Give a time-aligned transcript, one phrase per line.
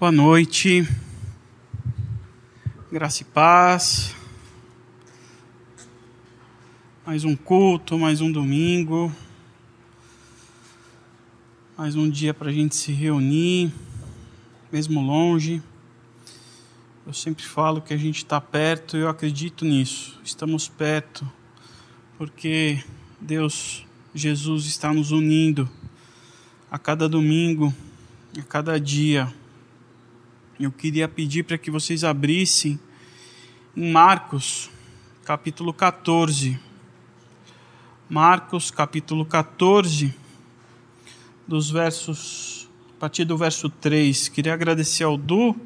[0.00, 0.88] Boa noite,
[2.90, 4.16] graça e paz.
[7.04, 9.14] Mais um culto, mais um domingo,
[11.76, 13.70] mais um dia para a gente se reunir,
[14.72, 15.62] mesmo longe.
[17.06, 20.18] Eu sempre falo que a gente está perto e eu acredito nisso.
[20.24, 21.30] Estamos perto
[22.16, 22.82] porque
[23.20, 25.68] Deus, Jesus, está nos unindo
[26.70, 27.70] a cada domingo,
[28.38, 29.30] a cada dia
[30.64, 32.78] eu queria pedir para que vocês abrissem
[33.74, 34.68] em Marcos,
[35.24, 36.60] capítulo 14.
[38.10, 40.14] Marcos, capítulo 14,
[41.48, 44.28] dos versos, a partir do verso 3.
[44.28, 45.56] Queria agradecer ao Du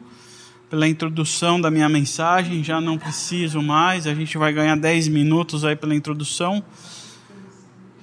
[0.70, 5.64] pela introdução da minha mensagem, já não preciso mais, a gente vai ganhar 10 minutos
[5.64, 6.62] aí pela introdução,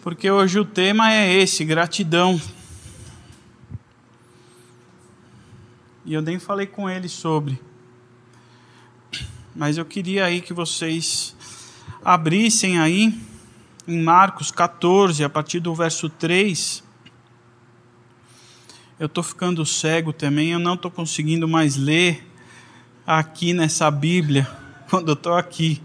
[0.01, 2.39] porque hoje o tema é esse: gratidão.
[6.05, 7.59] E eu nem falei com ele sobre.
[9.55, 11.35] Mas eu queria aí que vocês
[12.03, 13.13] abrissem aí
[13.87, 16.83] em Marcos 14, a partir do verso 3.
[18.99, 22.27] Eu estou ficando cego também, eu não estou conseguindo mais ler
[23.05, 24.47] aqui nessa Bíblia,
[24.89, 25.81] quando eu estou aqui.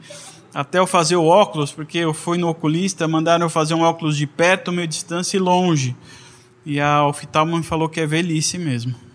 [0.54, 4.16] Até eu fazer o óculos, porque eu fui no oculista, mandaram eu fazer um óculos
[4.16, 5.94] de perto, meio distância e longe.
[6.64, 9.05] E a oftalmo me falou que é velhice mesmo.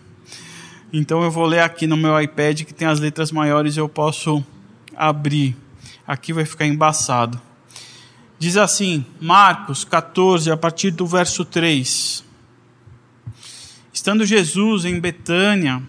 [0.94, 4.44] Então eu vou ler aqui no meu iPad que tem as letras maiores, eu posso
[4.94, 5.56] abrir.
[6.06, 7.40] Aqui vai ficar embaçado.
[8.38, 12.22] Diz assim, Marcos 14, a partir do verso 3.
[13.90, 15.82] Estando Jesus em Betânia,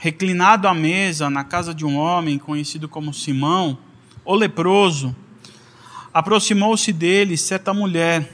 [0.00, 3.76] reclinado à mesa na casa de um homem conhecido como Simão,
[4.24, 5.14] o leproso,
[6.14, 8.32] aproximou-se dele certa mulher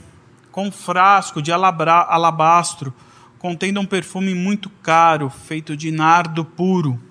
[0.49, 2.93] com um frasco de alabastro
[3.39, 7.01] contendo um perfume muito caro, feito de nardo puro.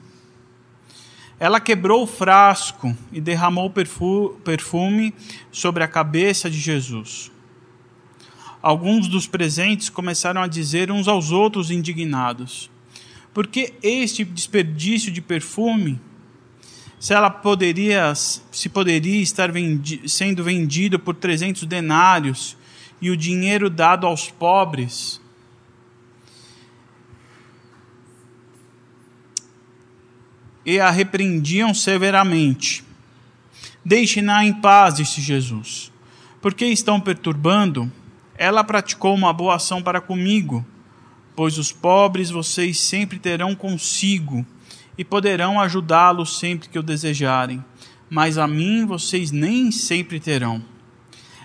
[1.41, 3.73] Ela quebrou o frasco e derramou
[4.45, 5.15] perfume
[5.51, 7.33] sobre a cabeça de Jesus.
[8.61, 12.71] Alguns dos presentes começaram a dizer uns aos outros indignados:
[13.33, 15.99] Por que este desperdício de perfume?
[16.99, 22.57] Se ela poderia, se poderia estar vendi sendo vendido por 300 denários
[23.01, 25.21] e o dinheiro dado aos pobres,
[30.69, 32.85] e a repreendiam severamente.
[33.83, 35.91] Deixe-na em paz, disse Jesus.
[36.43, 37.91] Porque estão perturbando?
[38.37, 40.63] Ela praticou uma boa ação para comigo,
[41.35, 44.45] pois os pobres vocês sempre terão consigo
[44.99, 47.65] e poderão ajudá-los sempre que o desejarem,
[48.11, 50.63] mas a mim vocês nem sempre terão.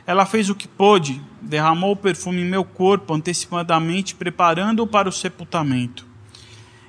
[0.05, 5.13] Ela fez o que pôde, derramou o perfume em meu corpo antecipadamente, preparando-o para o
[5.13, 6.11] sepultamento.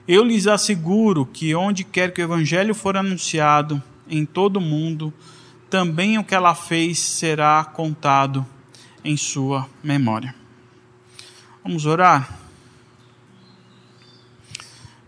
[0.07, 5.13] Eu lhes asseguro que onde quer que o evangelho for anunciado em todo o mundo,
[5.71, 8.47] também o que ela fez será contado
[9.03, 10.35] em sua memória.
[11.63, 12.39] Vamos orar?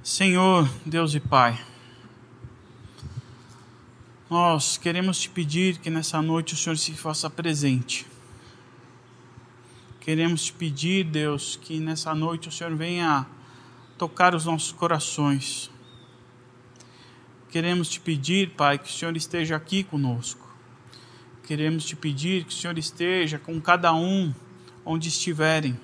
[0.02, 1.60] Senhor, Deus e Pai,
[4.30, 8.06] nós queremos te pedir que nessa noite o Senhor se faça presente.
[10.00, 13.26] Queremos te pedir, Deus, que nessa noite o Senhor venha
[13.98, 15.70] tocar os nossos corações.
[17.48, 20.46] Queremos te pedir, Pai, que o Senhor esteja aqui conosco.
[21.44, 24.34] Queremos te pedir que o Senhor esteja com cada um
[24.84, 25.78] onde estiverem.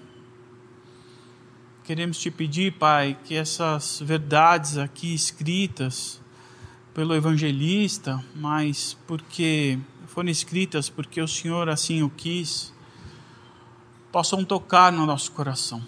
[1.85, 6.21] Queremos te pedir, Pai, que essas verdades aqui escritas
[6.93, 12.73] pelo evangelista, mas porque foram escritas porque o Senhor assim o quis,
[14.13, 15.83] possam tocar no nosso coração.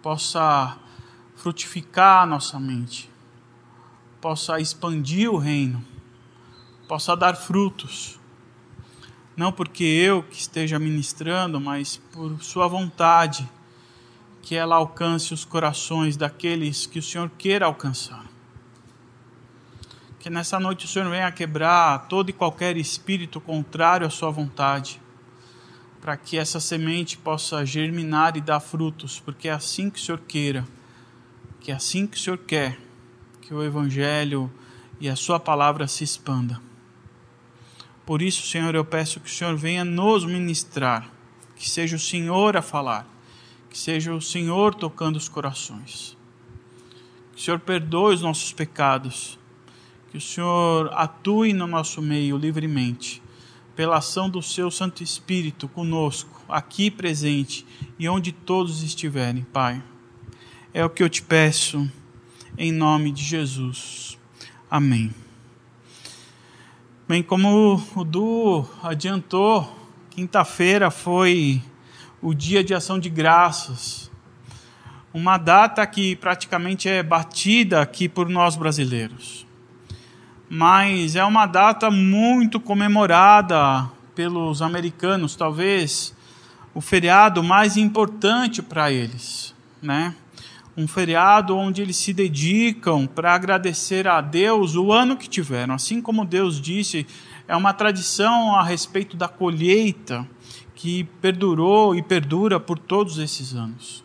[0.00, 0.78] Possa
[1.38, 3.08] frutificar a nossa mente,
[4.20, 5.84] possa expandir o reino,
[6.88, 8.18] possa dar frutos.
[9.36, 13.48] Não porque eu que esteja ministrando, mas por Sua vontade,
[14.42, 18.26] que ela alcance os corações daqueles que o Senhor queira alcançar.
[20.18, 25.00] Que nessa noite o Senhor venha quebrar todo e qualquer espírito contrário à Sua vontade,
[26.00, 30.18] para que essa semente possa germinar e dar frutos, porque é assim que o Senhor
[30.26, 30.66] queira
[31.68, 32.80] que é assim que o Senhor quer
[33.42, 34.50] que o Evangelho
[34.98, 36.58] e a Sua palavra se expanda.
[38.06, 41.12] Por isso, Senhor, eu peço que o Senhor venha nos ministrar,
[41.54, 43.06] que seja o Senhor a falar,
[43.68, 46.16] que seja o Senhor tocando os corações.
[47.32, 49.38] Que o Senhor perdoe os nossos pecados,
[50.10, 53.22] que o Senhor atue no nosso meio livremente,
[53.76, 57.66] pela ação do Seu Santo Espírito conosco, aqui presente
[57.98, 59.82] e onde todos estiverem, Pai.
[60.78, 61.90] É o que eu te peço,
[62.56, 64.16] em nome de Jesus.
[64.70, 65.12] Amém.
[67.08, 69.76] Bem, como o Du adiantou,
[70.08, 71.60] quinta-feira foi
[72.22, 74.08] o dia de ação de graças.
[75.12, 79.44] Uma data que praticamente é batida aqui por nós brasileiros.
[80.48, 86.14] Mas é uma data muito comemorada pelos americanos, talvez
[86.72, 89.52] o feriado mais importante para eles,
[89.82, 90.14] né?
[90.78, 95.74] Um feriado onde eles se dedicam para agradecer a Deus o ano que tiveram.
[95.74, 97.04] Assim como Deus disse,
[97.48, 100.24] é uma tradição a respeito da colheita
[100.76, 104.04] que perdurou e perdura por todos esses anos.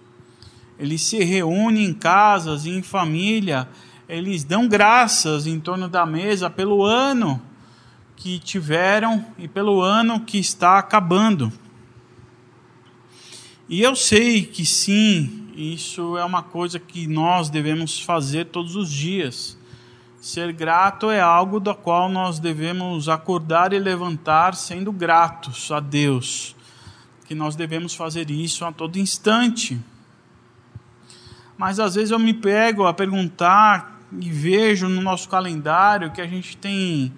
[0.80, 3.70] Eles se reúnem em casas em família,
[4.10, 7.40] eles dão graças em torno da mesa pelo ano
[8.16, 11.54] que tiveram e pelo ano que está acabando.
[13.70, 18.92] E eu sei que sim, isso é uma coisa que nós devemos fazer todos os
[18.92, 19.58] dias.
[20.20, 26.56] Ser grato é algo da qual nós devemos acordar e levantar sendo gratos a Deus.
[27.26, 29.80] Que nós devemos fazer isso a todo instante.
[31.58, 36.28] Mas às vezes eu me pego a perguntar e vejo no nosso calendário que a
[36.28, 37.14] gente tem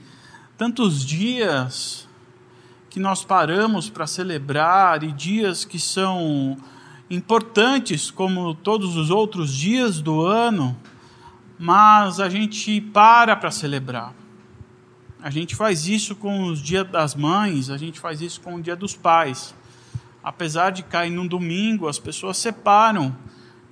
[0.57, 2.07] tantos dias
[2.89, 6.57] que nós paramos para celebrar e dias que são
[7.09, 10.77] importantes como todos os outros dias do ano,
[11.57, 14.13] mas a gente para para celebrar.
[15.21, 18.61] A gente faz isso com os dias das mães, a gente faz isso com o
[18.61, 19.55] dia dos pais.
[20.23, 23.15] Apesar de cair num domingo, as pessoas separam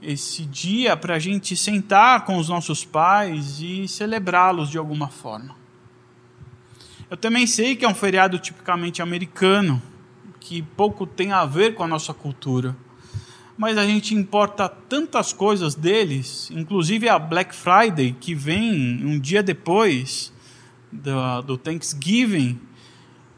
[0.01, 5.55] esse dia para a gente sentar com os nossos pais e celebrá-los de alguma forma.
[7.09, 9.81] Eu também sei que é um feriado tipicamente americano,
[10.39, 12.75] que pouco tem a ver com a nossa cultura.
[13.57, 19.43] Mas a gente importa tantas coisas deles, inclusive a Black Friday, que vem um dia
[19.43, 20.33] depois
[20.91, 22.59] do, do Thanksgiving,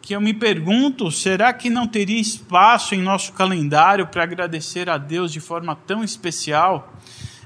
[0.01, 4.97] que eu me pergunto: será que não teria espaço em nosso calendário para agradecer a
[4.97, 6.93] Deus de forma tão especial?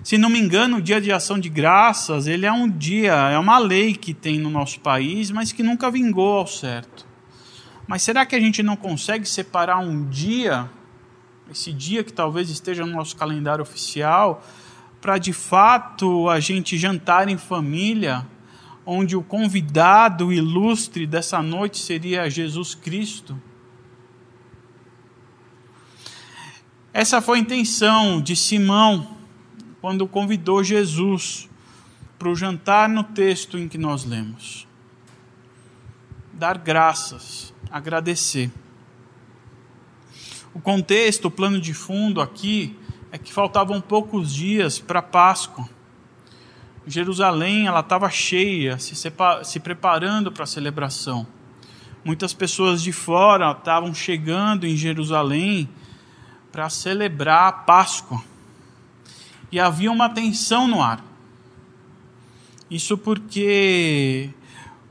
[0.03, 3.37] Se não me engano, o Dia de Ação de Graças, ele é um dia, é
[3.37, 7.05] uma lei que tem no nosso país, mas que nunca vingou ao certo.
[7.85, 10.69] Mas será que a gente não consegue separar um dia,
[11.51, 14.43] esse dia que talvez esteja no nosso calendário oficial,
[15.01, 18.25] para de fato a gente jantar em família,
[18.85, 23.39] onde o convidado ilustre dessa noite seria Jesus Cristo?
[26.91, 29.15] Essa foi a intenção de Simão
[29.79, 31.47] quando convidou Jesus
[32.17, 34.67] para o jantar no texto em que nós lemos.
[36.33, 38.51] Dar graças, agradecer.
[40.53, 42.75] O contexto, o plano de fundo aqui
[43.11, 45.69] é que faltavam poucos dias para Páscoa.
[46.87, 51.27] Jerusalém ela estava cheia, se, se preparando para a celebração.
[52.03, 55.69] Muitas pessoas de fora estavam chegando em Jerusalém
[56.51, 58.23] para celebrar a Páscoa
[59.51, 61.03] e havia uma tensão no ar.
[62.71, 64.29] Isso porque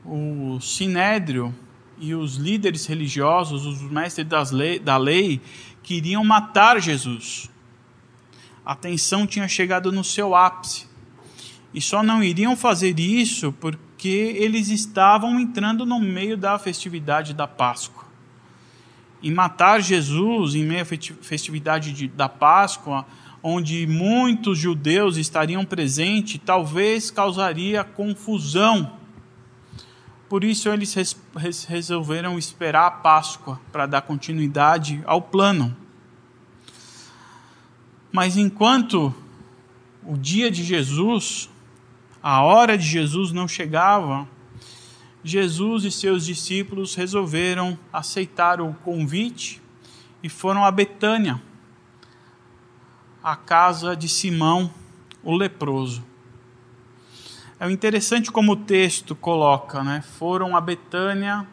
[0.05, 1.53] o sinédrio
[1.99, 5.41] e os líderes religiosos, os mestres das lei, da lei,
[5.83, 7.49] queriam matar Jesus.
[8.65, 10.87] A tensão tinha chegado no seu ápice.
[11.73, 17.47] E só não iriam fazer isso porque eles estavam entrando no meio da festividade da
[17.47, 18.05] Páscoa.
[19.21, 23.05] E matar Jesus em meio à festividade da Páscoa
[23.41, 28.98] onde muitos judeus estariam presentes, talvez causaria confusão.
[30.29, 30.95] Por isso eles
[31.67, 35.75] resolveram esperar a Páscoa para dar continuidade ao plano.
[38.11, 39.13] Mas enquanto
[40.03, 41.49] o dia de Jesus,
[42.21, 44.27] a hora de Jesus não chegava,
[45.23, 49.59] Jesus e seus discípulos resolveram aceitar o convite
[50.21, 51.41] e foram a Betânia
[53.23, 54.73] a casa de Simão,
[55.23, 56.03] o leproso.
[57.61, 60.01] É interessante como o texto coloca, né?
[60.17, 61.45] Foram a Betânia,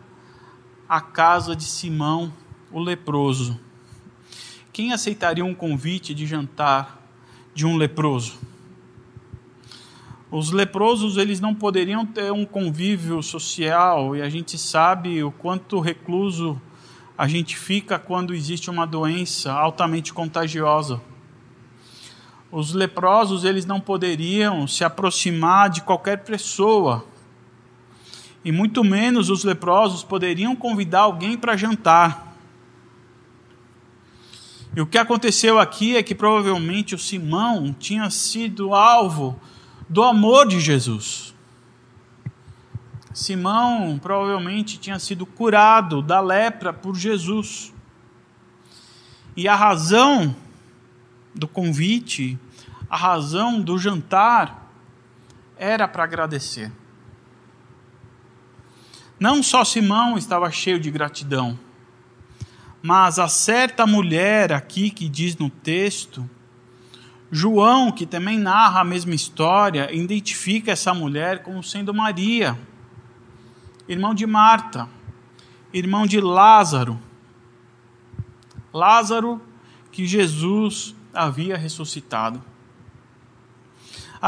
[0.89, 2.33] a casa de Simão,
[2.71, 3.59] o leproso.
[4.73, 7.03] Quem aceitaria um convite de jantar
[7.53, 8.39] de um leproso?
[10.31, 15.81] Os leprosos eles não poderiam ter um convívio social e a gente sabe o quanto
[15.81, 16.63] recluso
[17.19, 21.01] a gente fica quando existe uma doença altamente contagiosa.
[22.57, 27.05] Os leprosos eles não poderiam se aproximar de qualquer pessoa.
[28.43, 32.35] E muito menos os leprosos poderiam convidar alguém para jantar.
[34.75, 39.39] E o que aconteceu aqui é que provavelmente o Simão tinha sido alvo
[39.87, 41.35] do amor de Jesus.
[43.13, 47.71] Simão provavelmente tinha sido curado da lepra por Jesus.
[49.37, 50.35] E a razão
[51.35, 52.39] do convite,
[52.89, 54.71] a razão do jantar,
[55.57, 56.71] era para agradecer.
[59.19, 61.59] Não só Simão estava cheio de gratidão,
[62.83, 66.29] mas a certa mulher aqui que diz no texto,
[67.33, 72.57] João, que também narra a mesma história, identifica essa mulher como sendo Maria,
[73.89, 74.89] irmão de Marta,
[75.73, 77.01] irmão de Lázaro.
[78.73, 79.41] Lázaro
[79.91, 82.43] que Jesus havia ressuscitado.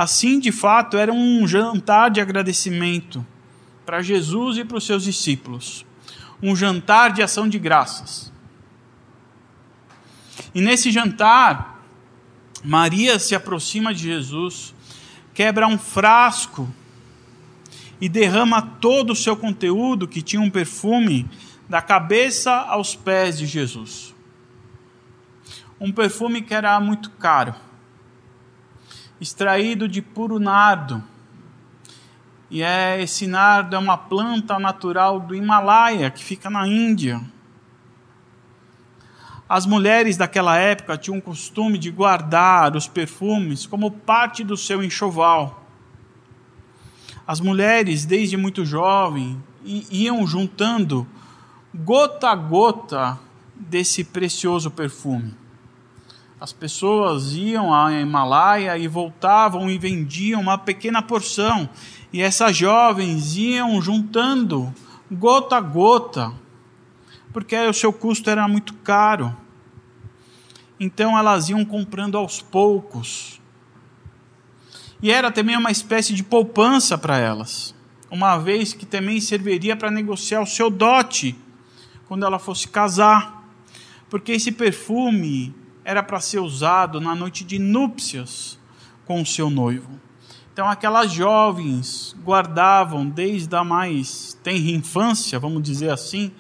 [0.01, 3.27] Assim, de fato, era um jantar de agradecimento
[3.85, 5.85] para Jesus e para os seus discípulos.
[6.41, 8.33] Um jantar de ação de graças.
[10.55, 11.83] E nesse jantar,
[12.63, 14.73] Maria se aproxima de Jesus,
[15.35, 16.73] quebra um frasco
[18.01, 21.29] e derrama todo o seu conteúdo, que tinha um perfume,
[21.69, 24.15] da cabeça aos pés de Jesus.
[25.81, 27.53] Um perfume que era muito caro,
[29.21, 31.03] extraído de puro nardo
[32.51, 37.21] e é, esse nardo é uma planta natural do Himalaia, que fica na Índia.
[39.47, 44.83] As mulheres daquela época tinham o costume de guardar os perfumes como parte do seu
[44.83, 45.67] enxoval.
[47.27, 49.43] As mulheres, desde muito jovem,
[49.91, 51.07] iam juntando
[51.75, 53.19] gota a gota
[53.55, 55.35] desse precioso perfume.
[56.41, 61.69] As pessoas iam à Himalaia e voltavam e vendiam uma pequena porção
[62.13, 64.73] e essas jovens iam juntando
[65.11, 66.33] gota a gota,
[67.33, 69.35] porque o seu custo era muito caro.
[70.79, 73.41] Então elas iam comprando aos poucos.
[75.03, 77.75] E era também uma espécie de poupança para elas,
[78.11, 81.37] uma vez que também serviria para negociar o seu dote
[82.07, 83.45] quando ela fosse casar,
[84.09, 85.55] porque esse perfume
[85.89, 88.59] era para ser usado na noite de núpcias
[89.07, 89.99] com o seu noivo.
[90.53, 96.31] Então, aquelas jovens guardavam desde a mais tenra infância, vamos dizer assim,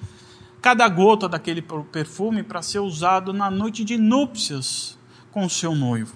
[0.61, 4.99] cada gota daquele perfume para ser usado na noite de núpcias
[5.33, 6.14] com o seu noivo.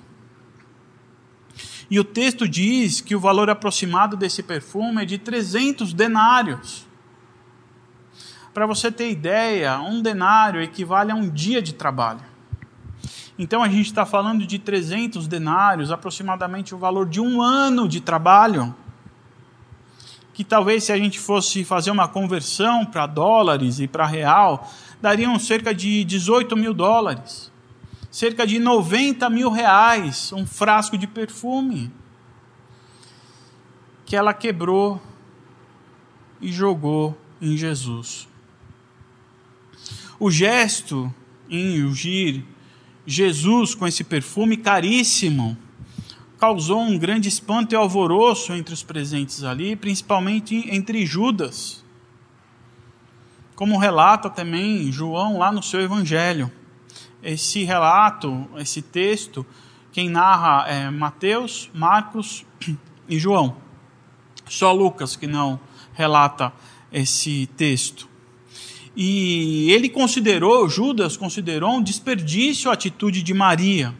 [1.90, 6.86] E o texto diz que o valor aproximado desse perfume é de 300 denários.
[8.52, 12.31] Para você ter ideia, um denário equivale a um dia de trabalho.
[13.42, 18.00] Então a gente está falando de 300 denários, aproximadamente o valor de um ano de
[18.00, 18.72] trabalho.
[20.32, 24.70] Que talvez se a gente fosse fazer uma conversão para dólares e para real,
[25.00, 27.50] dariam cerca de 18 mil dólares.
[28.12, 31.92] Cerca de 90 mil reais, um frasco de perfume.
[34.06, 35.02] Que ela quebrou
[36.40, 38.28] e jogou em Jesus.
[40.16, 41.12] O gesto
[41.50, 42.44] em ungir
[43.06, 45.56] Jesus, com esse perfume caríssimo,
[46.38, 51.84] causou um grande espanto e alvoroço entre os presentes ali, principalmente entre Judas.
[53.54, 56.50] Como relata também João lá no seu evangelho.
[57.22, 59.46] Esse relato, esse texto,
[59.92, 62.44] quem narra é Mateus, Marcos
[63.08, 63.56] e João.
[64.48, 65.60] Só Lucas que não
[65.92, 66.52] relata
[66.92, 68.08] esse texto.
[68.94, 73.94] E ele considerou, Judas considerou um desperdício a atitude de Maria,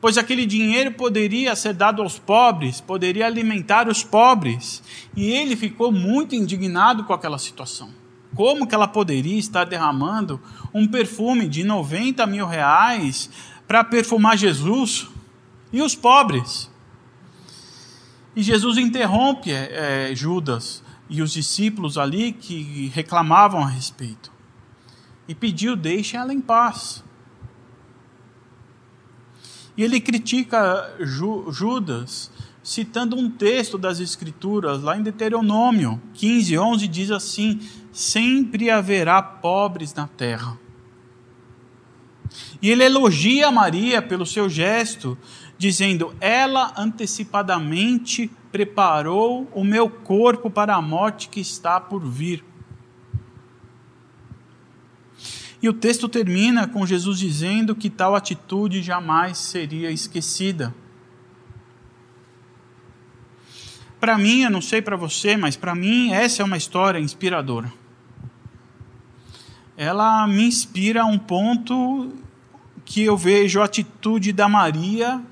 [0.00, 4.82] pois aquele dinheiro poderia ser dado aos pobres, poderia alimentar os pobres.
[5.16, 7.90] E ele ficou muito indignado com aquela situação.
[8.34, 10.40] Como que ela poderia estar derramando
[10.74, 13.30] um perfume de 90 mil reais
[13.68, 15.06] para perfumar Jesus
[15.72, 16.70] e os pobres?
[18.34, 20.82] E Jesus interrompe é, Judas
[21.12, 24.32] e os discípulos ali que reclamavam a respeito.
[25.28, 27.04] E pediu: deixem ela em paz.
[29.76, 32.30] E ele critica Judas,
[32.62, 37.60] citando um texto das Escrituras, lá em Deuteronômio 15, 11, diz assim:
[37.92, 40.58] Sempre haverá pobres na terra.
[42.62, 45.18] E ele elogia Maria pelo seu gesto,
[45.58, 52.44] dizendo: Ela antecipadamente preparou o meu corpo para a morte que está por vir.
[55.62, 60.74] E o texto termina com Jesus dizendo que tal atitude jamais seria esquecida.
[63.98, 67.72] Para mim, eu não sei para você, mas para mim essa é uma história inspiradora.
[69.76, 72.12] Ela me inspira a um ponto
[72.84, 75.22] que eu vejo a atitude da Maria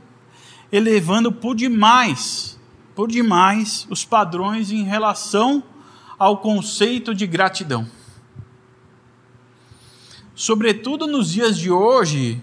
[0.72, 2.59] elevando por demais
[3.00, 5.64] por demais os padrões em relação
[6.18, 7.88] ao conceito de gratidão.
[10.34, 12.42] Sobretudo nos dias de hoje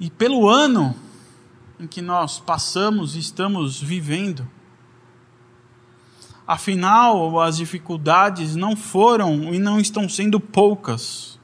[0.00, 0.96] e pelo ano
[1.78, 4.50] em que nós passamos e estamos vivendo.
[6.44, 11.38] Afinal, as dificuldades não foram e não estão sendo poucas.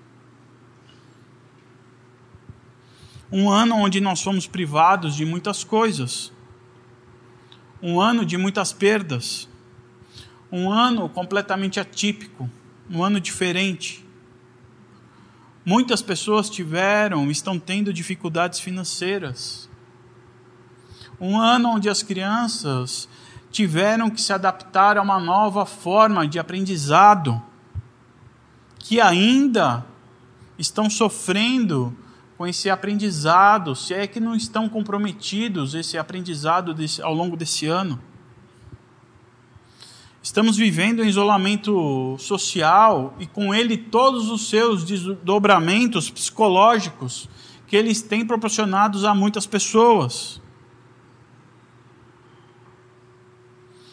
[3.30, 6.32] Um ano onde nós fomos privados de muitas coisas.
[7.82, 9.48] Um ano de muitas perdas.
[10.52, 12.50] Um ano completamente atípico.
[12.90, 14.04] Um ano diferente.
[15.64, 19.68] Muitas pessoas tiveram, estão tendo dificuldades financeiras.
[21.20, 23.08] Um ano onde as crianças
[23.50, 27.42] tiveram que se adaptar a uma nova forma de aprendizado,
[28.78, 29.84] que ainda
[30.58, 31.96] estão sofrendo
[32.40, 37.66] com esse aprendizado, se é que não estão comprometidos esse aprendizado desse, ao longo desse
[37.66, 38.00] ano.
[40.22, 47.28] Estamos vivendo em isolamento social e com ele todos os seus desdobramentos psicológicos
[47.66, 50.40] que eles têm proporcionados a muitas pessoas.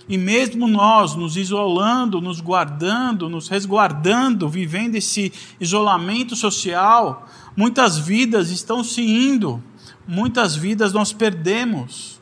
[0.08, 7.28] E mesmo nós nos isolando, nos guardando, nos resguardando, vivendo esse isolamento social,
[7.58, 9.62] muitas vidas estão se indo,
[10.08, 12.22] muitas vidas nós perdemos.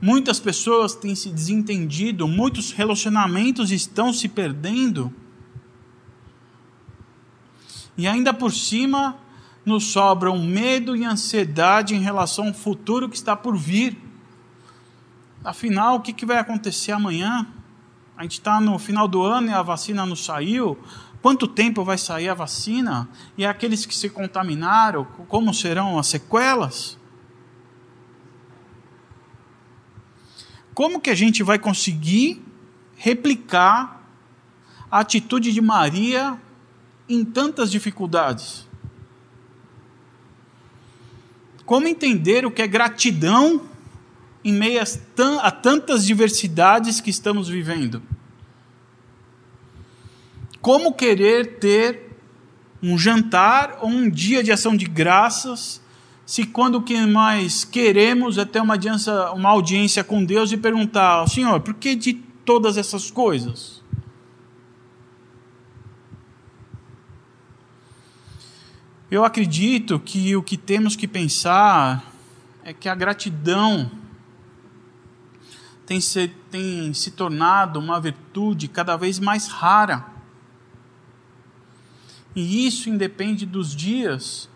[0.00, 5.14] Muitas pessoas têm se desentendido, muitos relacionamentos estão se perdendo.
[7.96, 9.16] E ainda por cima,
[9.64, 13.96] nos sobram medo e ansiedade em relação ao futuro que está por vir.
[15.44, 17.46] Afinal, o que, vai acontecer amanhã?
[18.16, 20.78] A gente está no final do ano e a vacina não saiu.
[21.22, 23.08] Quanto tempo vai sair a vacina?
[23.38, 26.98] E aqueles que se contaminaram, como serão as sequelas?
[30.74, 32.42] Como que a gente vai conseguir
[32.96, 34.02] replicar
[34.90, 36.36] a atitude de Maria
[37.08, 38.66] em tantas dificuldades?
[41.64, 43.62] Como entender o que é gratidão
[44.44, 44.82] em meio
[45.40, 48.02] a tantas diversidades que estamos vivendo?
[50.62, 52.16] Como querer ter
[52.80, 55.82] um jantar ou um dia de ação de graças,
[56.24, 60.56] se quando o que mais queremos é ter uma audiência, uma audiência com Deus e
[60.56, 63.82] perguntar, Senhor, por que de todas essas coisas?
[69.10, 72.02] Eu acredito que o que temos que pensar
[72.64, 73.90] é que a gratidão
[75.84, 80.11] tem se, tem se tornado uma virtude cada vez mais rara.
[82.34, 84.48] E isso independe dos dias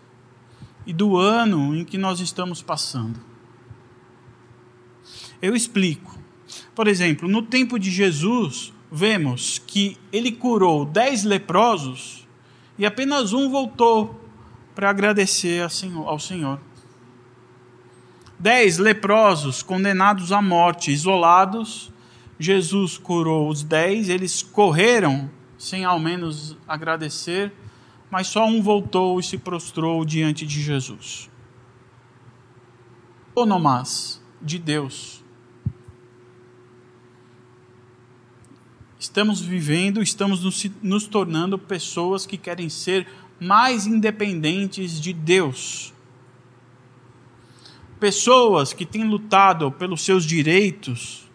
[0.85, 3.19] e do ano em que nós estamos passando.
[5.41, 6.17] Eu explico.
[6.73, 12.27] Por exemplo, no tempo de Jesus, vemos que ele curou dez leprosos
[12.77, 14.19] e apenas um voltou
[14.73, 15.61] para agradecer
[16.05, 16.59] ao Senhor
[18.39, 21.91] dez leprosos condenados à morte, isolados.
[22.39, 27.51] Jesus curou os dez, eles correram sem ao menos agradecer,
[28.09, 31.29] mas só um voltou e se prostrou diante de Jesus.
[33.35, 35.23] Onomás de Deus.
[38.99, 43.07] Estamos vivendo, estamos nos, nos tornando pessoas que querem ser
[43.39, 45.93] mais independentes de Deus
[47.99, 51.27] pessoas que têm lutado pelos seus direitos,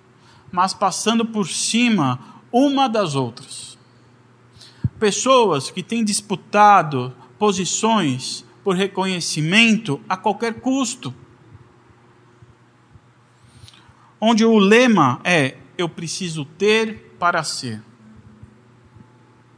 [0.50, 2.18] mas passando por cima
[2.50, 3.71] uma das outras.
[5.02, 11.12] Pessoas que têm disputado posições por reconhecimento a qualquer custo.
[14.20, 17.82] Onde o lema é: eu preciso ter para ser.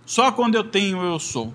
[0.07, 1.53] Só quando eu tenho, eu sou.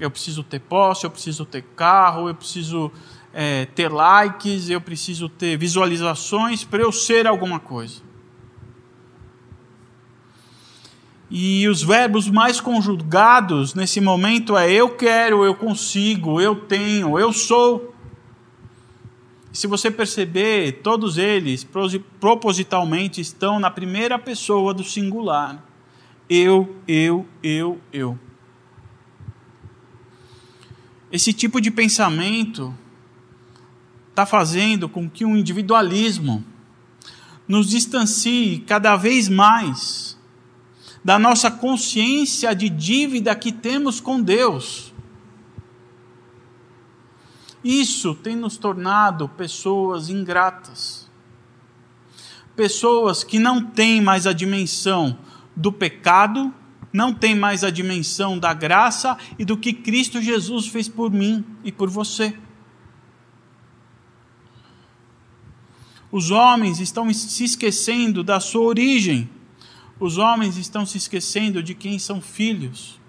[0.00, 2.90] Eu preciso ter posse, eu preciso ter carro, eu preciso
[3.32, 8.07] é, ter likes, eu preciso ter visualizações para eu ser alguma coisa.
[11.30, 17.32] E os verbos mais conjugados nesse momento é eu quero, eu consigo, eu tenho, eu
[17.32, 17.94] sou.
[19.52, 21.66] Se você perceber, todos eles
[22.18, 25.62] propositalmente estão na primeira pessoa do singular.
[26.30, 28.18] Eu, eu, eu, eu.
[31.10, 32.74] Esse tipo de pensamento
[34.10, 36.44] está fazendo com que o individualismo
[37.46, 40.07] nos distancie cada vez mais
[41.08, 44.92] da nossa consciência de dívida que temos com Deus.
[47.64, 51.10] Isso tem nos tornado pessoas ingratas.
[52.54, 55.18] Pessoas que não têm mais a dimensão
[55.56, 56.52] do pecado,
[56.92, 61.42] não têm mais a dimensão da graça e do que Cristo Jesus fez por mim
[61.64, 62.36] e por você.
[66.12, 69.37] Os homens estão se esquecendo da sua origem.
[70.00, 73.00] Os homens estão se esquecendo de quem são filhos.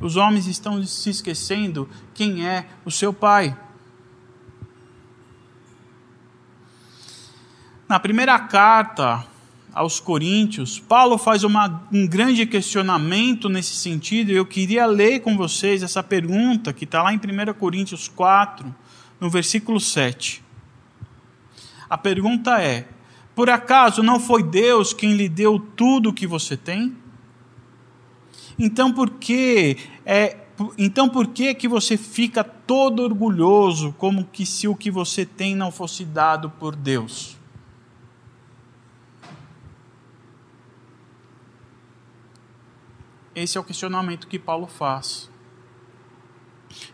[0.00, 3.56] Os homens estão se esquecendo quem é o seu pai.
[7.88, 9.24] Na primeira carta
[9.72, 15.36] aos Coríntios, Paulo faz uma, um grande questionamento nesse sentido, e eu queria ler com
[15.36, 18.74] vocês essa pergunta que está lá em 1 Coríntios 4,
[19.20, 20.42] no versículo 7.
[21.88, 22.88] A pergunta é:
[23.34, 26.96] por acaso não foi Deus quem lhe deu tudo o que você tem?
[28.58, 30.38] Então por que é
[30.78, 35.56] então por que que você fica todo orgulhoso como que se o que você tem
[35.56, 37.36] não fosse dado por Deus?
[43.34, 45.28] Esse é o questionamento que Paulo faz.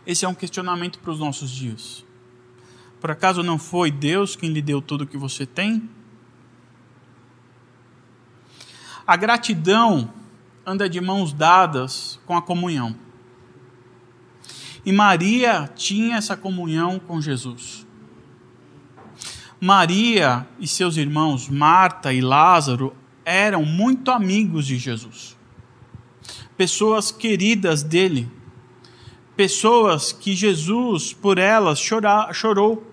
[0.07, 2.03] Esse é um questionamento para os nossos dias.
[2.99, 5.87] Por acaso não foi Deus quem lhe deu tudo o que você tem?
[9.11, 10.09] A gratidão
[10.65, 12.95] anda de mãos dadas com a comunhão.
[14.85, 17.85] E Maria tinha essa comunhão com Jesus.
[19.59, 22.95] Maria e seus irmãos Marta e Lázaro
[23.25, 25.37] eram muito amigos de Jesus.
[26.55, 28.31] Pessoas queridas dele.
[29.35, 32.89] Pessoas que Jesus, por elas, chora, chorou.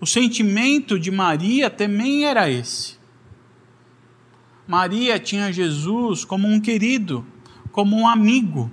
[0.00, 2.97] O sentimento de Maria também era esse.
[4.68, 7.24] Maria tinha Jesus como um querido,
[7.72, 8.70] como um amigo.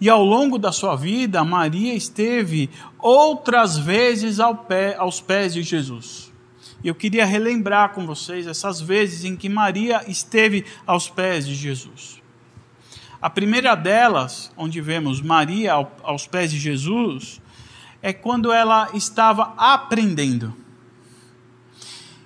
[0.00, 5.62] E ao longo da sua vida, Maria esteve outras vezes ao pé, aos pés de
[5.62, 6.32] Jesus.
[6.82, 11.54] E eu queria relembrar com vocês essas vezes em que Maria esteve aos pés de
[11.54, 12.22] Jesus.
[13.20, 17.42] A primeira delas, onde vemos Maria aos pés de Jesus,
[18.00, 20.56] é quando ela estava aprendendo.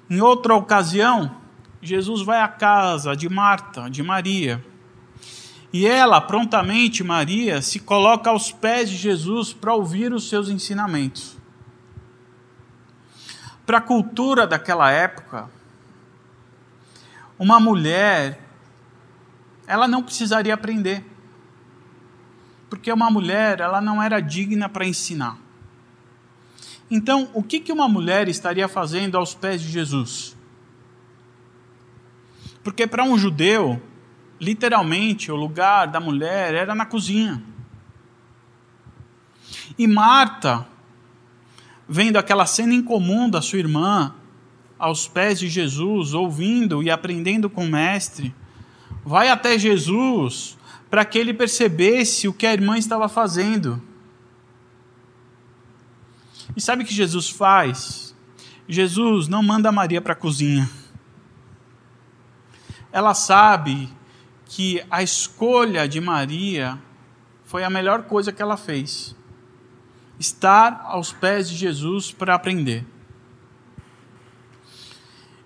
[0.09, 1.43] Em outra ocasião,
[1.89, 4.65] Jesus vai à casa de Marta, de Maria.
[5.73, 11.37] E ela, prontamente, Maria, se coloca aos pés de Jesus para ouvir os seus ensinamentos.
[13.67, 15.51] Para a cultura daquela época,
[17.39, 18.41] uma mulher,
[19.67, 21.05] ela não precisaria aprender.
[22.71, 25.39] Porque uma mulher, ela não era digna para ensinar.
[26.91, 30.34] Então, o que, que uma mulher estaria fazendo aos pés de Jesus?
[32.65, 33.81] Porque para um judeu,
[34.41, 37.43] literalmente, o lugar da mulher era na cozinha.
[39.79, 40.67] E Marta,
[41.87, 44.15] vendo aquela cena incomum da sua irmã
[44.79, 48.35] aos pés de Jesus, ouvindo e aprendendo com o mestre,
[49.05, 50.57] vai até Jesus
[50.89, 53.81] para que ele percebesse o que a irmã estava fazendo.
[56.57, 58.15] E sabe o que Jesus faz?
[58.67, 60.69] Jesus não manda Maria para a cozinha
[62.95, 63.93] ela sabe
[64.47, 66.79] que a escolha de Maria
[67.45, 69.17] foi a melhor coisa que ela fez.
[70.17, 72.87] Estar aos pés de Jesus para aprender.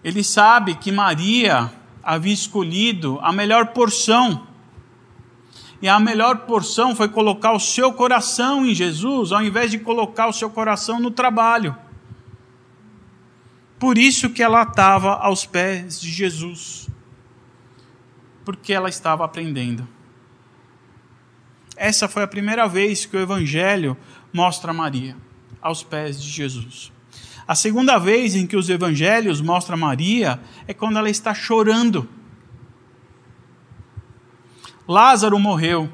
[0.05, 4.47] Ele sabe que Maria havia escolhido a melhor porção.
[5.81, 10.29] E a melhor porção foi colocar o seu coração em Jesus, ao invés de colocar
[10.29, 11.75] o seu coração no trabalho.
[13.79, 16.89] Por isso que ela estava aos pés de Jesus
[18.49, 19.87] porque ela estava aprendendo.
[21.77, 23.95] Essa foi a primeira vez que o Evangelho
[24.33, 25.15] mostra Maria
[25.61, 26.91] aos pés de Jesus.
[27.47, 32.09] A segunda vez em que os evangelhos mostram Maria é quando ela está chorando.
[34.89, 35.93] Lázaro morreu.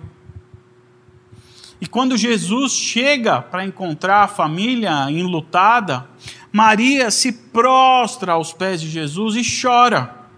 [1.80, 6.08] E quando Jesus chega para encontrar a família enlutada,
[6.52, 10.28] Maria se prostra aos pés de Jesus e chora.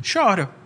[0.00, 0.56] Chora.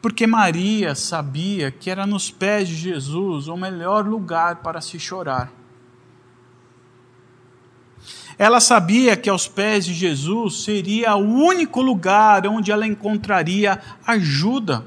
[0.00, 5.52] Porque Maria sabia que era nos pés de Jesus o melhor lugar para se chorar.
[8.38, 14.84] Ela sabia que aos pés de Jesus seria o único lugar onde ela encontraria ajuda.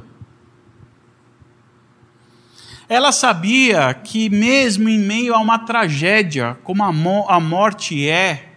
[2.88, 8.54] Ela sabia que, mesmo em meio a uma tragédia, como a morte é,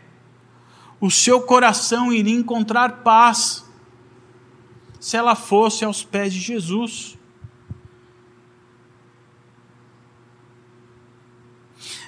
[1.01, 3.64] o seu coração iria encontrar paz
[5.05, 7.19] se ela fosse aos pés de Jesus.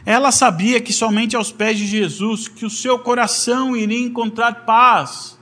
[0.02, 5.38] Ela sabia que somente aos pés de Jesus que o seu coração iria encontrar paz,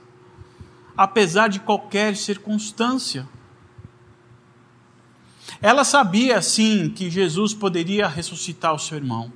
[0.96, 3.28] apesar de qualquer circunstância.
[5.62, 9.32] Ela sabia sim que Jesus poderia ressuscitar o seu irmão.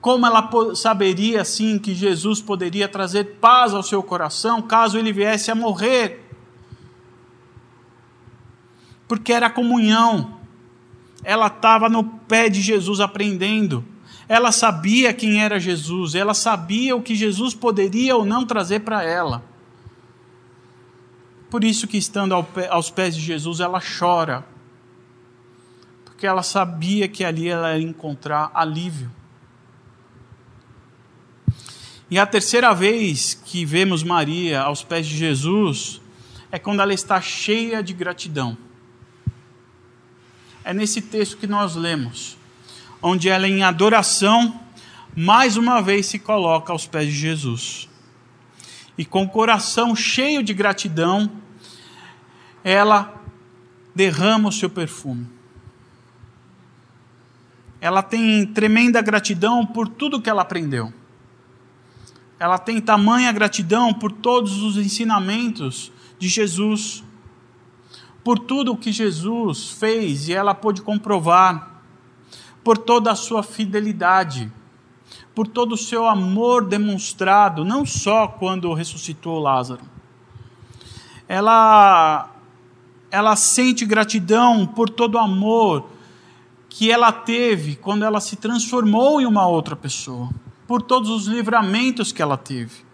[0.00, 5.50] Como ela saberia sim que Jesus poderia trazer paz ao seu coração caso ele viesse
[5.50, 6.23] a morrer
[9.06, 10.38] porque era comunhão.
[11.22, 13.84] Ela estava no pé de Jesus aprendendo.
[14.28, 19.02] Ela sabia quem era Jesus, ela sabia o que Jesus poderia ou não trazer para
[19.02, 19.44] ela.
[21.50, 22.34] Por isso que estando
[22.70, 24.44] aos pés de Jesus, ela chora.
[26.04, 29.10] Porque ela sabia que ali ela ia encontrar alívio.
[32.10, 36.00] E a terceira vez que vemos Maria aos pés de Jesus
[36.50, 38.56] é quando ela está cheia de gratidão.
[40.64, 42.38] É nesse texto que nós lemos
[43.06, 44.58] onde ela, em adoração,
[45.14, 47.86] mais uma vez se coloca aos pés de Jesus.
[48.96, 51.30] E com o coração cheio de gratidão,
[52.64, 53.22] ela
[53.94, 55.26] derrama o seu perfume.
[57.78, 60.90] Ela tem tremenda gratidão por tudo que ela aprendeu.
[62.40, 67.04] Ela tem tamanha gratidão por todos os ensinamentos de Jesus,
[68.24, 71.82] por tudo o que Jesus fez e ela pôde comprovar
[72.64, 74.50] por toda a sua fidelidade,
[75.34, 79.82] por todo o seu amor demonstrado, não só quando ressuscitou Lázaro.
[81.28, 82.30] Ela
[83.10, 85.86] ela sente gratidão por todo o amor
[86.68, 90.30] que ela teve quando ela se transformou em uma outra pessoa,
[90.66, 92.84] por todos os livramentos que ela teve.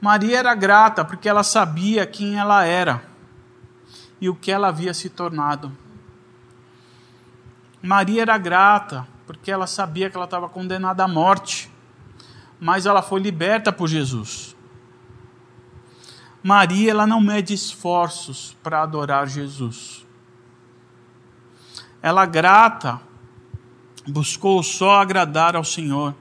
[0.00, 3.13] Maria era grata porque ela sabia quem ela era
[4.20, 5.72] e o que ela havia se tornado.
[7.82, 11.70] Maria era grata, porque ela sabia que ela estava condenada à morte,
[12.58, 14.56] mas ela foi liberta por Jesus.
[16.42, 20.06] Maria, ela não mede esforços para adorar Jesus.
[22.02, 23.00] Ela grata,
[24.06, 26.14] buscou só agradar ao Senhor,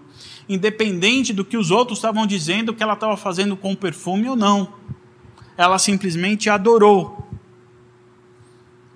[0.48, 4.74] independente do que os outros estavam dizendo que ela estava fazendo com perfume ou não.
[5.56, 7.23] Ela simplesmente adorou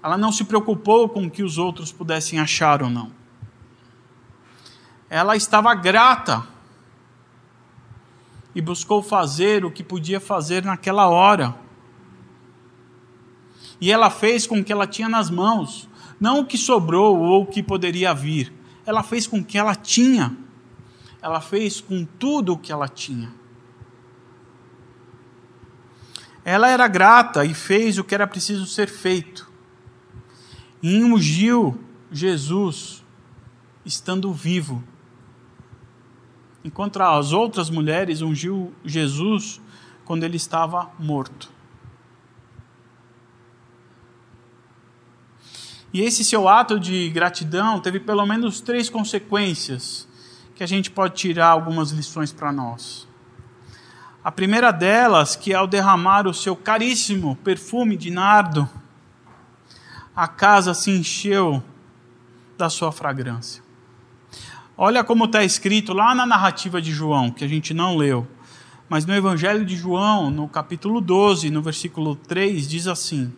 [0.07, 3.11] ela não se preocupou com o que os outros pudessem achar ou não.
[5.09, 6.47] Ela estava grata
[8.55, 11.53] e buscou fazer o que podia fazer naquela hora.
[13.81, 17.43] E ela fez com o que ela tinha nas mãos, não o que sobrou ou
[17.43, 18.53] o que poderia vir.
[18.85, 20.37] Ela fez com o que ela tinha.
[21.21, 23.29] Ela fez com tudo o que ela tinha.
[26.45, 29.56] Ela era grata e fez o que era preciso ser feito
[30.81, 31.79] e ungiu
[32.11, 33.03] Jesus
[33.85, 34.83] estando vivo.
[36.63, 39.61] Enquanto as outras mulheres ungiu Jesus
[40.03, 41.49] quando ele estava morto.
[45.93, 50.07] E esse seu ato de gratidão teve pelo menos três consequências
[50.53, 53.07] que a gente pode tirar algumas lições para nós.
[54.23, 58.67] A primeira delas, que ao derramar o seu caríssimo perfume de nardo,
[60.17, 61.63] a casa se encheu
[62.57, 63.61] da sua fragrância.
[64.75, 68.27] Olha como está escrito lá na narrativa de João, que a gente não leu.
[68.89, 73.31] Mas no Evangelho de João, no capítulo 12, no versículo 3, diz assim: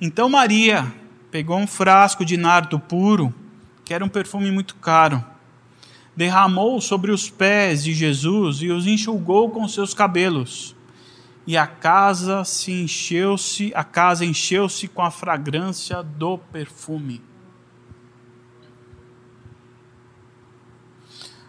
[0.00, 0.90] Então Maria
[1.30, 3.34] pegou um frasco de nardo puro,
[3.84, 5.22] que era um perfume muito caro,
[6.16, 10.74] derramou sobre os pés de Jesus e os enxugou com seus cabelos
[11.48, 17.22] e a casa se encheu-se, a casa encheu-se com a fragrância do perfume.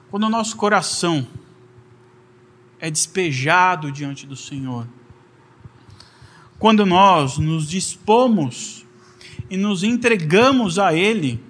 [0.09, 1.27] Quando o nosso coração
[2.79, 4.87] é despejado diante do Senhor,
[6.57, 8.85] quando nós nos dispomos
[9.49, 11.43] e nos entregamos a Ele,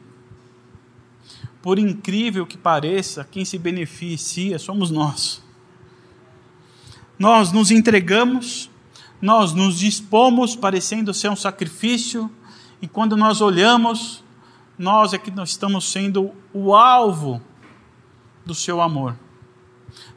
[1.62, 5.48] por incrível que pareça, quem se beneficia somos nós
[7.20, 8.72] nós nos entregamos,
[9.22, 12.32] nós nos dispomos, parecendo ser um sacrifício,
[12.82, 14.24] e quando nós olhamos,
[14.78, 17.42] nós é que nós estamos sendo o alvo
[18.46, 19.18] do seu amor.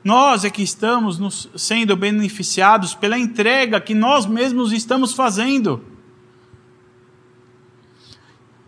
[0.04, 5.84] Nós é que estamos nos sendo beneficiados pela entrega que nós mesmos estamos fazendo.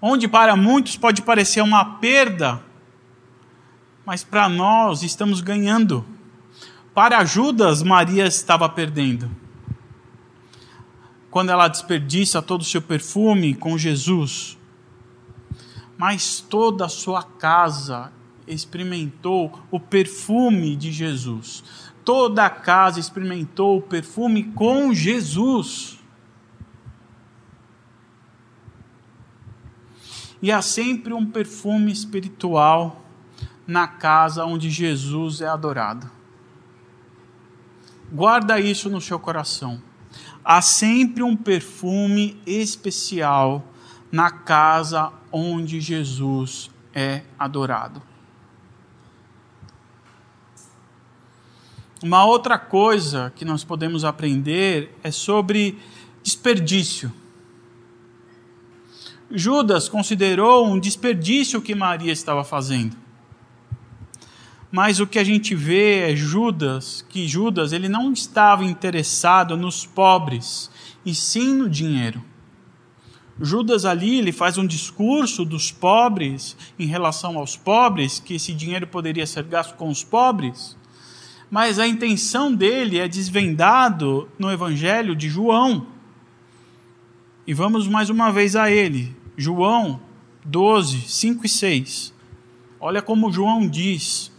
[0.03, 2.61] Onde para muitos pode parecer uma perda,
[4.05, 6.05] mas para nós estamos ganhando.
[6.95, 9.29] Para Judas, Maria estava perdendo.
[11.29, 14.57] Quando ela desperdiça todo o seu perfume com Jesus,
[15.99, 18.13] mas toda a sua casa
[18.47, 21.65] experimentou o perfume de Jesus.
[22.05, 25.99] Toda a casa experimentou o perfume com Jesus.
[30.41, 33.03] E há sempre um perfume espiritual
[33.67, 36.14] na casa onde Jesus é adorado.
[38.15, 39.83] Guarda isso no seu coração.
[40.45, 43.65] Há sempre um perfume especial
[44.13, 48.01] na casa onde Jesus é adorado.
[52.01, 55.77] Uma outra coisa que nós podemos aprender é sobre
[56.23, 57.13] desperdício.
[59.29, 63.04] Judas considerou um desperdício o que Maria estava fazendo.
[64.75, 69.87] Mas o que a gente vê é Judas, que Judas ele não estava interessado nos
[69.87, 70.69] pobres,
[71.07, 72.21] e sim no dinheiro.
[73.41, 78.85] Judas ali ele faz um discurso dos pobres em relação aos pobres, que esse dinheiro
[78.89, 80.77] poderia ser gasto com os pobres,
[81.49, 85.87] mas a intenção dele é desvendado no Evangelho de João.
[87.47, 90.01] E vamos mais uma vez a ele, João
[90.45, 92.13] 12, 5 e 6.
[92.81, 94.34] Olha como João diz: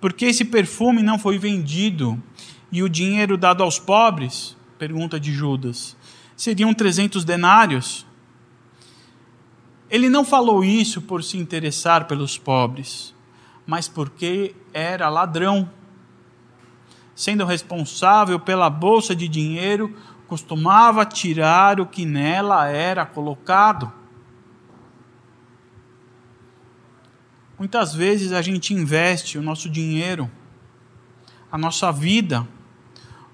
[0.00, 2.22] porque esse perfume não foi vendido
[2.70, 4.56] e o dinheiro dado aos pobres?
[4.78, 5.96] Pergunta de Judas.
[6.36, 8.06] Seriam 300 denários?
[9.90, 13.14] Ele não falou isso por se interessar pelos pobres,
[13.66, 15.68] mas porque era ladrão.
[17.14, 19.96] Sendo responsável pela bolsa de dinheiro,
[20.28, 23.92] costumava tirar o que nela era colocado.
[27.58, 30.30] Muitas vezes a gente investe o nosso dinheiro,
[31.50, 32.46] a nossa vida,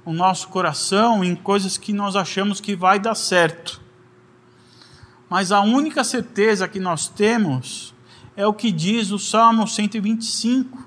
[0.02, 3.82] o nosso coração em coisas que nós achamos que vai dar certo.
[5.28, 7.94] Mas a única certeza que nós temos
[8.34, 10.82] é o que diz o Salmo 125.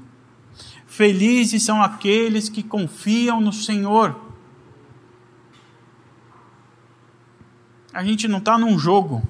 [0.87, 4.19] Felizes são aqueles que confiam no Senhor.
[7.93, 9.27] A gente não está num jogo,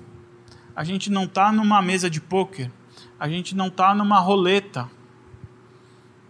[0.73, 2.71] a gente não está numa mesa de pôquer,
[3.19, 4.89] a gente não está numa roleta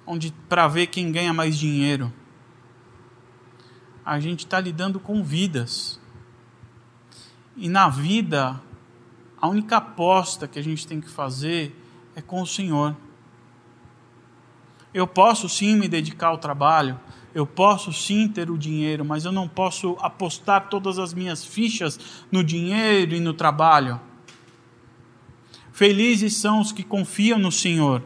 [0.06, 2.12] onde para ver quem ganha mais dinheiro.
[4.06, 6.00] A gente está lidando com vidas.
[7.58, 8.62] E na vida,
[9.40, 11.76] a única aposta que a gente tem que fazer
[12.16, 12.96] é com o Senhor.
[14.94, 16.98] Eu posso sim me dedicar ao trabalho,
[17.36, 22.26] eu posso sim ter o dinheiro, mas eu não posso apostar todas as minhas fichas
[22.32, 24.00] no dinheiro e no trabalho.
[25.78, 28.02] Felizes são os que confiam no Senhor.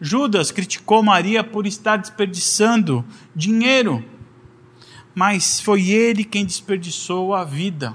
[0.00, 3.04] Judas criticou Maria por estar desperdiçando
[3.36, 4.02] dinheiro,
[5.14, 7.94] mas foi ele quem desperdiçou a vida.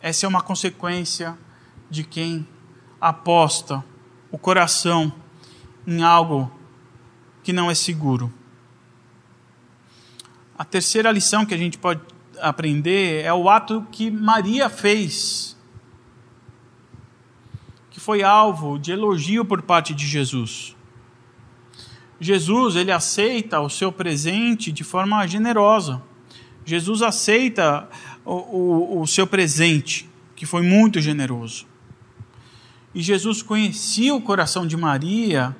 [0.00, 1.38] Essa é uma consequência
[1.88, 2.44] de quem
[3.00, 3.84] aposta
[4.32, 5.14] o coração
[5.86, 6.50] em algo
[7.44, 8.34] que não é seguro.
[10.58, 15.56] A terceira lição que a gente pode aprender é o ato que Maria fez,
[17.90, 20.76] que foi alvo de elogio por parte de Jesus.
[22.20, 26.02] Jesus, ele aceita o seu presente de forma generosa.
[26.64, 27.88] Jesus aceita
[28.24, 31.66] o, o, o seu presente, que foi muito generoso.
[32.94, 35.54] E Jesus conhecia o coração de Maria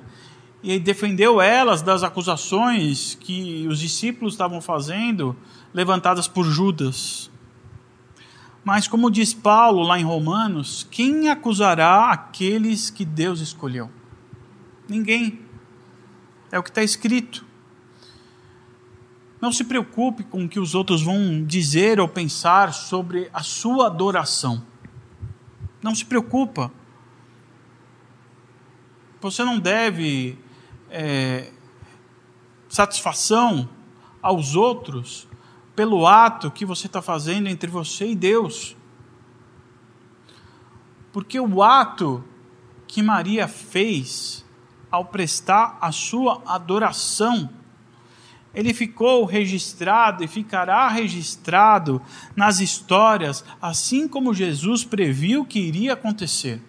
[0.65, 5.37] e defendeu elas das acusações que os discípulos estavam fazendo
[5.71, 7.29] levantadas por Judas.
[8.63, 13.91] Mas, como diz Paulo lá em Romanos, quem acusará aqueles que Deus escolheu?
[14.89, 15.39] Ninguém.
[16.51, 17.45] É o que está escrito.
[19.39, 23.85] Não se preocupe com o que os outros vão dizer ou pensar sobre a sua
[23.85, 24.65] adoração.
[25.79, 26.71] Não se preocupa.
[29.21, 30.39] Você não deve
[30.97, 31.51] é,
[32.69, 33.67] satisfação
[34.21, 35.27] aos outros
[35.75, 38.77] pelo ato que você está fazendo entre você e Deus.
[41.11, 42.23] Porque o ato
[42.87, 44.45] que Maria fez
[44.89, 47.49] ao prestar a sua adoração,
[48.53, 52.01] ele ficou registrado e ficará registrado
[52.37, 56.61] nas histórias, assim como Jesus previu que iria acontecer.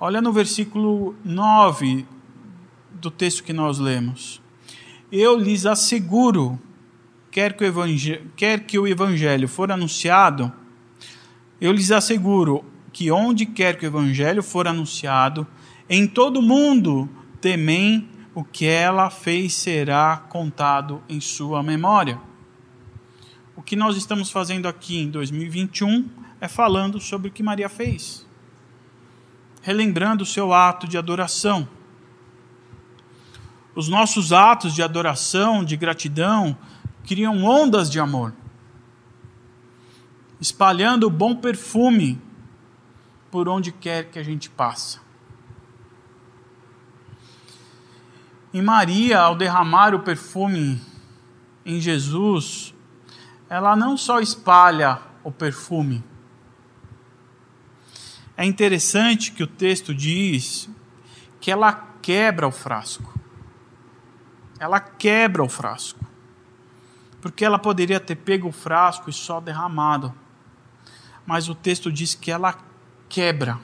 [0.00, 2.06] Olha no versículo 9
[3.02, 4.40] do texto que nós lemos.
[5.10, 6.58] Eu lhes asseguro
[7.30, 10.50] quer que, o evangelho, quer que o evangelho for anunciado,
[11.60, 15.46] eu lhes asseguro que onde quer que o evangelho for anunciado,
[15.88, 17.08] em todo mundo
[17.40, 22.18] temem o que ela fez será contado em sua memória.
[23.56, 26.08] O o que nós estamos fazendo aqui em 2021
[26.40, 28.26] é falando sobre o que Maria fez,
[29.62, 31.68] relembrando o seu ato de adoração.
[33.74, 36.56] Os nossos atos de adoração, de gratidão,
[37.04, 38.34] criam ondas de amor,
[40.40, 42.20] espalhando o bom perfume
[43.30, 45.00] por onde quer que a gente passe.
[48.52, 50.78] E Maria, ao derramar o perfume
[51.64, 52.74] em Jesus,
[53.48, 56.04] ela não só espalha o perfume.
[58.36, 60.68] É interessante que o texto diz
[61.40, 63.11] que ela quebra o frasco.
[64.62, 66.04] Ela quebra o frasco.
[67.20, 70.14] Porque ela poderia ter pego o frasco e só derramado.
[71.26, 72.58] Mas o texto diz que ela
[73.08, 73.58] quebra.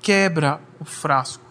[0.00, 1.46] Quebra o frasco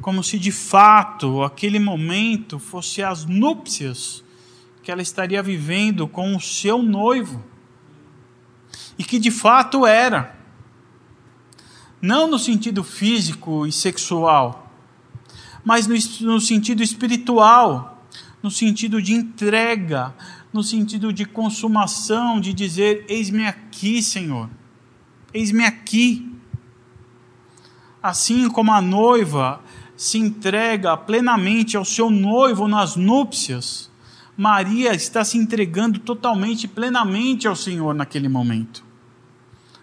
[0.00, 4.22] como se de fato aquele momento fosse as núpcias
[4.82, 7.42] que ela estaria vivendo com o seu noivo.
[8.98, 10.36] E que de fato era.
[12.00, 14.65] Não no sentido físico e sexual,
[15.66, 18.00] mas no, no sentido espiritual,
[18.40, 20.14] no sentido de entrega,
[20.52, 24.48] no sentido de consumação, de dizer: Eis-me aqui, Senhor,
[25.34, 26.32] eis-me aqui.
[28.00, 29.60] Assim como a noiva
[29.96, 33.90] se entrega plenamente ao seu noivo nas núpcias,
[34.36, 38.84] Maria está se entregando totalmente, plenamente ao Senhor naquele momento.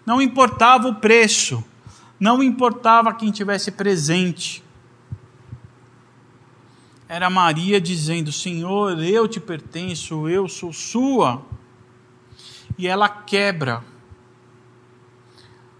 [0.06, 1.62] Não importava o preço,
[2.18, 4.63] não importava quem tivesse presente.
[7.08, 11.42] Era Maria dizendo: Senhor, eu te pertenço, eu sou sua.
[12.76, 13.84] E ela quebra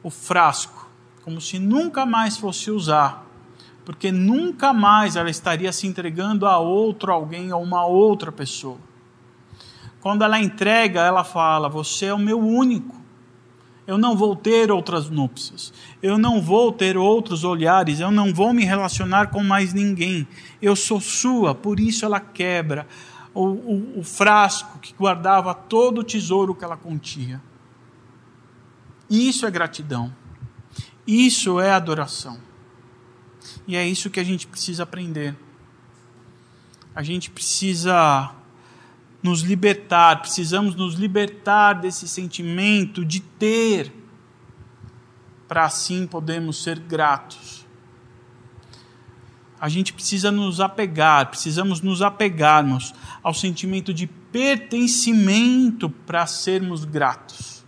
[0.02, 0.88] o frasco,
[1.22, 3.24] como se nunca mais fosse usar
[3.84, 8.78] porque nunca mais ela estaria se entregando a outro alguém, a uma outra pessoa.
[10.00, 13.03] Quando ela entrega, ela fala: Você é o meu único.
[13.86, 15.72] Eu não vou ter outras núpcias.
[16.02, 18.00] Eu não vou ter outros olhares.
[18.00, 20.26] Eu não vou me relacionar com mais ninguém.
[20.60, 21.54] Eu sou sua.
[21.54, 22.86] Por isso ela quebra
[23.34, 27.42] o, o, o frasco que guardava todo o tesouro que ela continha.
[29.10, 30.14] Isso é gratidão.
[31.06, 32.38] Isso é adoração.
[33.66, 35.36] E é isso que a gente precisa aprender.
[36.94, 38.34] A gente precisa
[39.24, 43.90] nos libertar, precisamos nos libertar desse sentimento de ter,
[45.48, 47.64] para assim podermos ser gratos.
[49.58, 57.64] A gente precisa nos apegar, precisamos nos apegarmos ao sentimento de pertencimento para sermos gratos.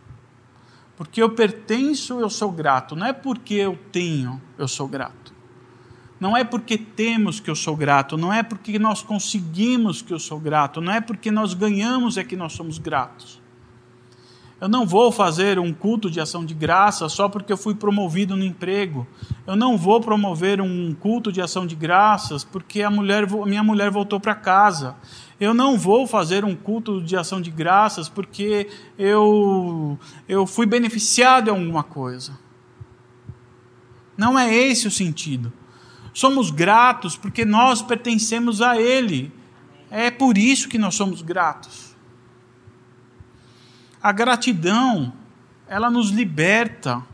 [0.94, 5.32] Porque eu pertenço, eu sou grato, não é porque eu tenho, eu sou grato.
[6.18, 10.18] Não é porque temos que eu sou grato, não é porque nós conseguimos que eu
[10.18, 13.40] sou grato, não é porque nós ganhamos é que nós somos gratos.
[14.58, 18.34] Eu não vou fazer um culto de ação de graça só porque eu fui promovido
[18.34, 19.06] no emprego.
[19.46, 23.90] Eu não vou promover um culto de ação de graças porque a mulher, minha mulher
[23.90, 24.96] voltou para casa.
[25.38, 31.48] Eu não vou fazer um culto de ação de graças porque eu, eu fui beneficiado
[31.48, 32.38] em alguma coisa.
[34.16, 35.52] Não é esse o sentido.
[36.16, 39.30] Somos gratos porque nós pertencemos a Ele.
[39.90, 41.94] É por isso que nós somos gratos.
[44.02, 45.12] A gratidão,
[45.68, 47.04] ela nos liberta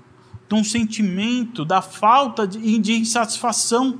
[0.48, 3.98] de um sentimento da falta de, de insatisfação.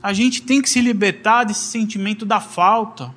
[0.00, 3.12] A gente tem que se libertar desse sentimento da falta,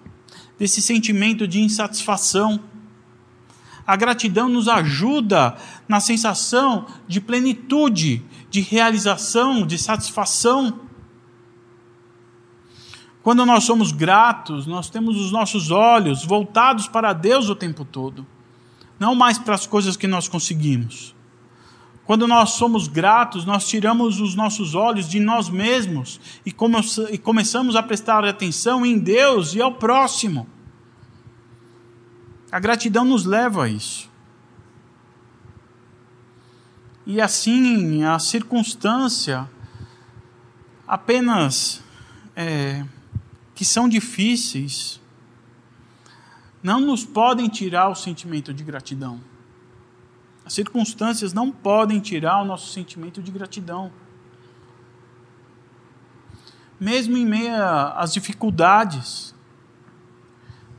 [0.58, 2.60] desse sentimento de insatisfação.
[3.86, 5.56] A gratidão nos ajuda
[5.88, 8.24] na sensação de plenitude,
[8.54, 10.82] de realização, de satisfação.
[13.24, 18.28] Quando nós somos gratos, nós temos os nossos olhos voltados para Deus o tempo todo,
[19.00, 21.16] não mais para as coisas que nós conseguimos.
[22.06, 26.78] Quando nós somos gratos, nós tiramos os nossos olhos de nós mesmos e, come
[27.10, 30.48] e começamos a prestar atenção em Deus e ao próximo.
[32.52, 34.13] A gratidão nos leva a isso.
[37.06, 39.50] E assim, a circunstância
[40.88, 41.82] apenas
[42.36, 42.86] é,
[43.54, 45.02] que são difíceis
[46.62, 49.20] não nos podem tirar o sentimento de gratidão.
[50.46, 53.92] As circunstâncias não podem tirar o nosso sentimento de gratidão.
[56.80, 57.54] Mesmo em meio
[57.96, 59.34] às dificuldades,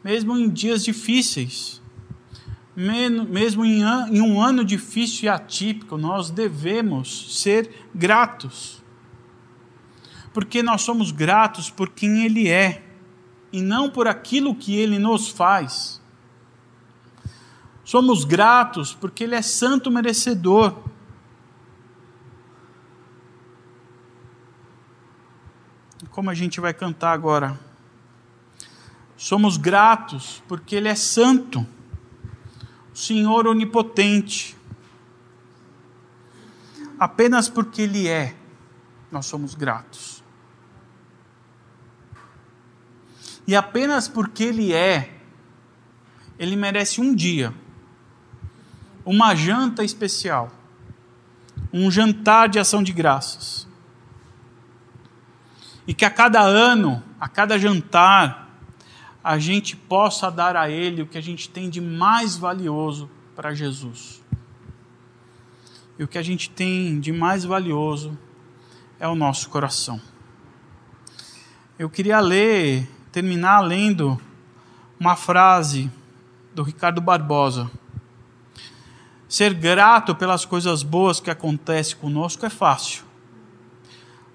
[0.03, 1.81] mesmo em dias difíceis,
[2.77, 3.85] mesmo em,
[4.20, 8.83] um ano difícil e atípico, nós devemos ser gratos.
[10.33, 12.85] Porque nós somos gratos por quem Ele é
[13.55, 16.03] e não por aquilo que ele nos faz.
[17.85, 20.77] Somos gratos porque ele é santo merecedor.
[26.11, 27.57] Como a gente vai cantar agora?
[29.16, 31.64] Somos gratos porque ele é santo,
[32.95, 34.57] Senhor onipotente.
[36.99, 38.36] Apenas porque ele é,
[39.11, 40.22] nós somos gratos.
[43.47, 45.18] E apenas porque ele é,
[46.38, 47.53] ele merece um dia,
[49.05, 50.51] uma janta especial,
[51.72, 53.68] um jantar de ação de graças.
[55.86, 58.43] E que a cada ano, a cada jantar,
[59.25, 63.55] a gente possa dar a Ele o que a gente tem de mais valioso para
[63.55, 64.22] Jesus.
[65.99, 68.18] E o que a gente tem de mais valioso
[69.01, 69.99] é o nosso coração.
[71.79, 74.20] Eu queria ler terminar lendo
[75.01, 75.91] uma frase
[76.55, 77.70] do Ricardo Barbosa.
[79.27, 83.05] Ser grato pelas coisas boas que acontecem conosco é fácil,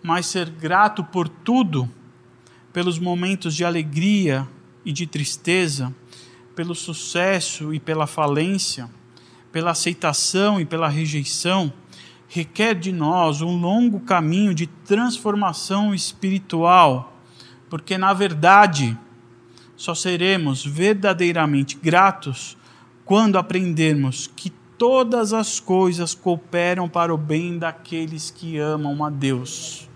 [0.01, 1.87] mas ser grato por tudo,
[2.73, 4.47] pelos momentos de alegria
[4.89, 5.95] e de tristeza,
[6.55, 8.89] pelo sucesso e pela falência,
[9.51, 11.71] pela aceitação e pela rejeição,
[12.27, 17.15] requer de nós um longo caminho de transformação espiritual
[17.69, 18.97] porque na verdade
[19.77, 22.57] só seremos verdadeiramente gratos
[23.05, 29.88] quando aprendermos que todas as coisas cooperam para o bem daqueles que amam a Deus.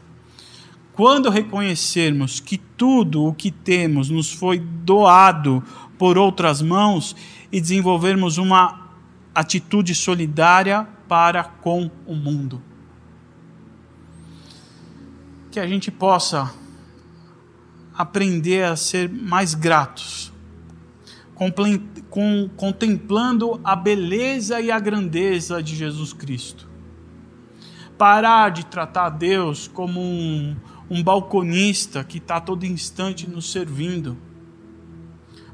[0.94, 5.64] Quando reconhecermos que tudo o que temos nos foi doado
[5.98, 7.16] por outras mãos
[7.52, 8.90] e desenvolvermos uma
[9.34, 12.62] atitude solidária para com o mundo.
[15.52, 16.54] Que a gente possa
[17.96, 20.34] aprender a ser mais gratos,
[22.56, 26.68] contemplando a beleza e a grandeza de Jesus Cristo.
[27.98, 30.56] Parar de tratar Deus como um,
[30.94, 34.16] um balconista que está todo instante nos servindo,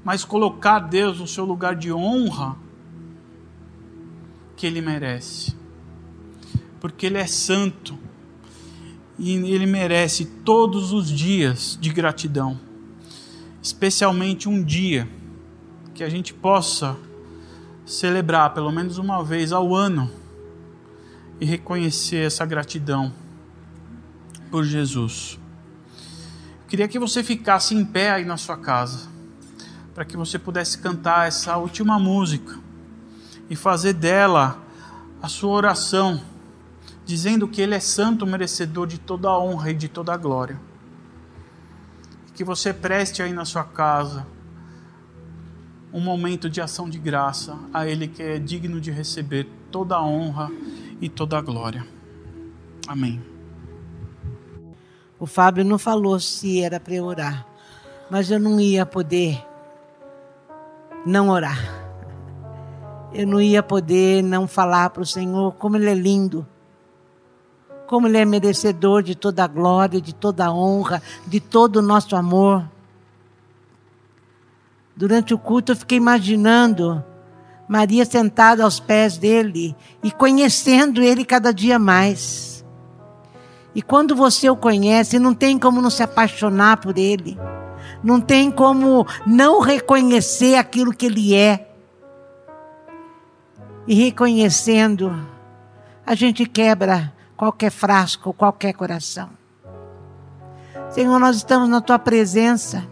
[0.04, 2.58] mas colocar Deus no seu lugar de honra
[4.58, 5.56] que Ele merece,
[6.82, 7.98] porque Ele é santo
[9.18, 12.60] e ele merece todos os dias de gratidão,
[13.62, 15.08] especialmente um dia
[15.94, 16.98] que a gente possa
[17.86, 20.12] celebrar pelo menos uma vez ao ano
[21.40, 23.14] e reconhecer essa gratidão
[24.50, 25.39] por Jesus.
[26.68, 29.08] Queria que você ficasse em pé aí na sua casa,
[29.93, 32.60] para que você pudesse cantar essa última música
[33.50, 34.62] e fazer dela
[35.22, 36.22] a sua oração
[37.10, 40.62] dizendo que Ele é santo, merecedor de toda a honra e de toda a glória.
[42.36, 44.28] Que você preste aí na sua casa
[45.91, 50.04] um momento de ação de graça a Ele que é digno de receber toda a
[50.04, 50.52] honra
[51.02, 51.84] e toda a glória.
[52.88, 53.29] Amém.
[55.20, 57.45] O Fábio não falou se era para eu orar,
[58.09, 59.45] mas eu não ia poder
[61.05, 61.59] não orar.
[63.13, 66.47] Eu não ia poder não falar para o Senhor como Ele é lindo
[67.89, 71.82] como Ele é merecedor de toda a glória, de toda a honra, de todo o
[71.82, 72.63] nosso amor.
[74.95, 77.03] Durante o culto eu fiquei imaginando
[77.67, 82.49] Maria sentada aos pés dele e conhecendo ele cada dia mais.
[83.74, 87.38] E quando você o conhece, não tem como não se apaixonar por ele.
[88.03, 91.70] Não tem como não reconhecer aquilo que ele é.
[93.88, 95.15] E reconhecendo,
[96.05, 99.30] a gente quebra qualquer frasco, qualquer coração.
[100.89, 102.86] Senhor, nós estamos na tua presença,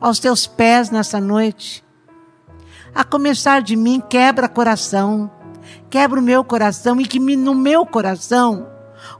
[0.00, 1.84] aos teus pés nessa noite.
[2.94, 5.30] A começar de mim, quebra coração,
[5.90, 8.66] quebra o meu coração e que no meu coração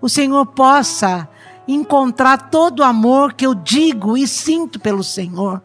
[0.01, 1.28] o Senhor possa
[1.66, 5.62] encontrar todo o amor que eu digo e sinto pelo Senhor.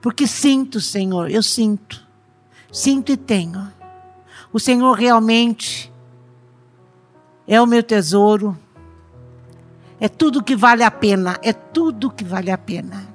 [0.00, 2.06] Porque sinto, Senhor, eu sinto,
[2.72, 3.70] sinto e tenho.
[4.52, 5.92] O Senhor realmente
[7.46, 8.56] é o meu tesouro.
[9.98, 13.08] É tudo que vale a pena, é tudo que vale a pena.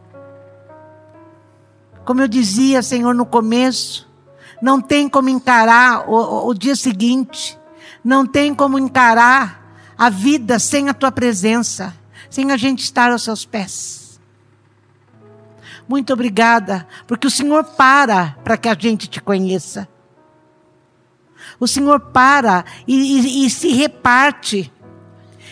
[2.06, 4.08] Como eu dizia, Senhor, no começo,
[4.62, 7.58] não tem como encarar o, o dia seguinte,
[8.06, 9.66] não tem como encarar
[9.98, 11.92] a vida sem a tua presença,
[12.30, 14.20] sem a gente estar aos seus pés.
[15.90, 19.88] Muito obrigada, porque o Senhor para para que a gente te conheça.
[21.60, 24.72] O Senhor para e, e, e se reparte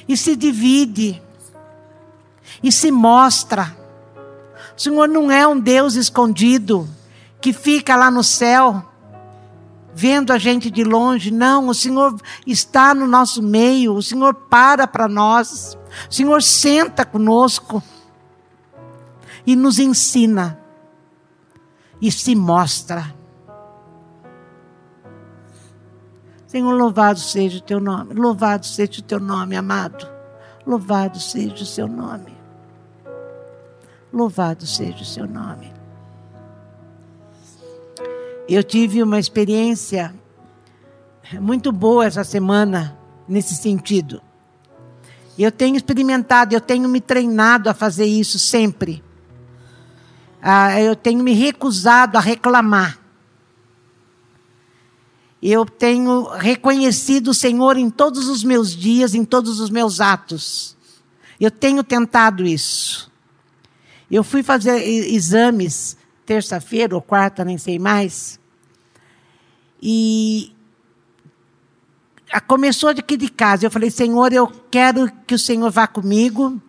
[0.07, 1.19] e se divide.
[2.61, 3.75] e se mostra.
[4.77, 6.87] O Senhor não é um Deus escondido
[7.41, 8.92] que fica lá no céu
[9.93, 11.31] vendo a gente de longe.
[11.31, 15.77] Não, o Senhor está no nosso meio, o Senhor para para nós,
[16.09, 17.81] o Senhor senta conosco
[19.45, 20.59] e nos ensina
[22.01, 23.13] e se mostra.
[26.47, 30.07] Senhor, louvado seja o teu nome, louvado seja o teu nome, amado,
[30.67, 32.37] louvado seja o seu nome,
[34.11, 35.72] louvado seja o seu nome.
[38.53, 40.13] Eu tive uma experiência
[41.41, 42.95] muito boa essa semana
[43.27, 44.21] nesse sentido.
[45.35, 49.03] Eu tenho experimentado, eu tenho me treinado a fazer isso sempre.
[50.39, 52.99] Ah, eu tenho me recusado a reclamar.
[55.41, 60.77] Eu tenho reconhecido o Senhor em todos os meus dias, em todos os meus atos.
[61.39, 63.11] Eu tenho tentado isso.
[64.11, 68.42] Eu fui fazer exames terça-feira ou quarta, nem sei mais.
[69.85, 70.53] E
[72.47, 73.65] começou aqui de casa.
[73.65, 76.61] Eu falei, Senhor, eu quero que o Senhor vá comigo.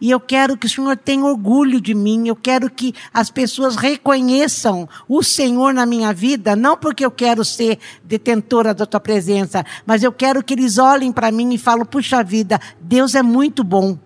[0.00, 2.26] E eu quero que o Senhor tenha orgulho de mim.
[2.26, 7.44] Eu quero que as pessoas reconheçam o Senhor na minha vida, não porque eu quero
[7.44, 11.84] ser detentora da tua presença, mas eu quero que eles olhem para mim e falem:
[11.84, 13.98] puxa vida, Deus é muito bom.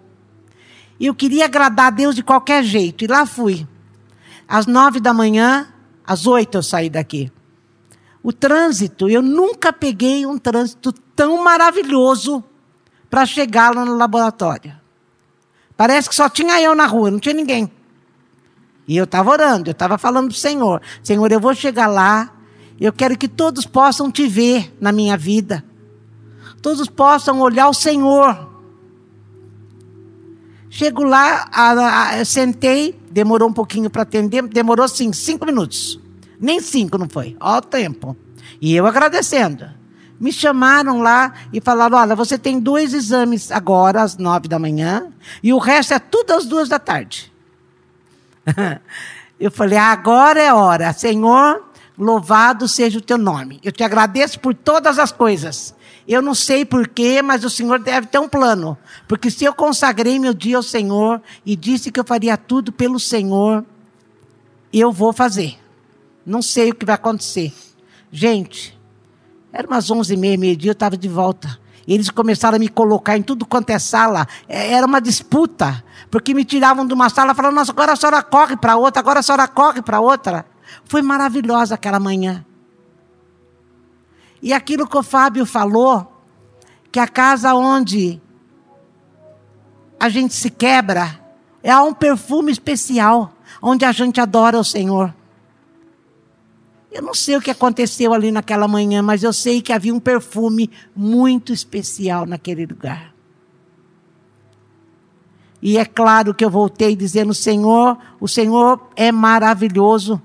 [0.98, 3.04] E eu queria agradar a Deus de qualquer jeito.
[3.04, 3.66] E lá fui.
[4.48, 5.68] Às nove da manhã,
[6.04, 7.30] às oito eu saí daqui.
[8.26, 12.42] O trânsito, eu nunca peguei um trânsito tão maravilhoso
[13.08, 14.74] para chegar lá no laboratório.
[15.76, 17.70] Parece que só tinha eu na rua, não tinha ninguém.
[18.88, 22.34] E eu estava orando, eu estava falando para o Senhor: Senhor, eu vou chegar lá,
[22.80, 25.64] eu quero que todos possam te ver na minha vida.
[26.60, 28.44] Todos possam olhar o Senhor.
[30.68, 36.04] Chego lá, a, a, sentei, demorou um pouquinho para atender, demorou sim, cinco minutos.
[36.40, 37.36] Nem cinco, não foi?
[37.40, 38.16] Ó o tempo.
[38.60, 39.68] E eu agradecendo.
[40.18, 45.12] Me chamaram lá e falaram: olha, você tem dois exames agora, às nove da manhã,
[45.42, 47.32] e o resto é tudo às duas da tarde.
[49.38, 51.64] eu falei: agora é hora, Senhor,
[51.98, 53.60] louvado seja o teu nome.
[53.62, 55.74] Eu te agradeço por todas as coisas.
[56.08, 58.78] Eu não sei porquê, mas o Senhor deve ter um plano.
[59.08, 63.00] Porque se eu consagrei meu dia ao Senhor e disse que eu faria tudo pelo
[63.00, 63.64] Senhor,
[64.72, 65.58] eu vou fazer.
[66.26, 67.54] Não sei o que vai acontecer.
[68.10, 68.76] Gente,
[69.52, 71.58] era umas onze e meia, meio-dia, eu estava de volta.
[71.86, 74.26] E eles começaram a me colocar em tudo quanto é sala.
[74.48, 75.84] É, era uma disputa.
[76.10, 79.20] Porque me tiravam de uma sala falavam, nossa, agora a senhora corre para outra, agora
[79.20, 80.44] a senhora corre para outra.
[80.84, 82.44] Foi maravilhosa aquela manhã.
[84.42, 86.12] E aquilo que o Fábio falou,
[86.90, 88.20] que a casa onde
[89.98, 91.20] a gente se quebra
[91.62, 95.14] é um perfume especial, onde a gente adora o Senhor.
[96.96, 100.00] Eu não sei o que aconteceu ali naquela manhã, mas eu sei que havia um
[100.00, 103.14] perfume muito especial naquele lugar.
[105.60, 110.22] E é claro que eu voltei dizendo: Senhor, o Senhor é maravilhoso.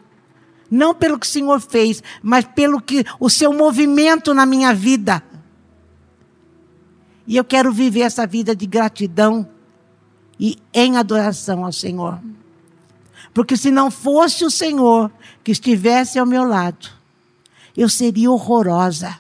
[0.70, 5.22] Não pelo que o Senhor fez, mas pelo que o seu movimento na minha vida.
[7.28, 9.46] E eu quero viver essa vida de gratidão
[10.40, 12.22] e em adoração ao Senhor.
[13.34, 15.12] Porque se não fosse o Senhor
[15.44, 16.90] que estivesse ao meu lado,
[17.76, 19.20] eu seria horrorosa.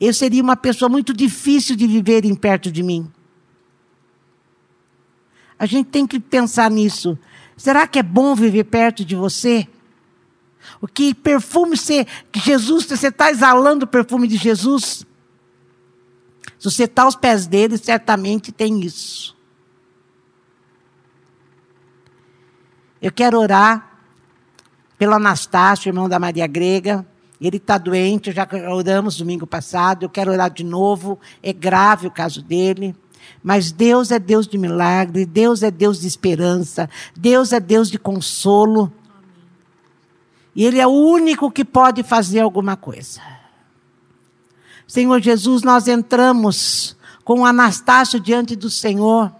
[0.00, 3.10] Eu seria uma pessoa muito difícil de viver em perto de mim.
[5.58, 7.16] A gente tem que pensar nisso.
[7.56, 9.68] Será que é bom viver perto de você?
[10.80, 15.06] O que perfume você, que Jesus, você está exalando o perfume de Jesus?
[16.58, 19.36] Se você está aos pés dele, certamente tem isso.
[23.02, 23.98] Eu quero orar
[24.96, 27.04] pelo Anastácio, irmão da Maria Grega.
[27.40, 30.04] Ele está doente, já oramos domingo passado.
[30.04, 31.18] Eu quero orar de novo.
[31.42, 32.94] É grave o caso dele.
[33.42, 37.98] Mas Deus é Deus de milagre, Deus é Deus de esperança, Deus é Deus de
[37.98, 38.92] consolo.
[40.54, 43.20] E Ele é o único que pode fazer alguma coisa.
[44.86, 49.32] Senhor Jesus, nós entramos com o Anastácio diante do Senhor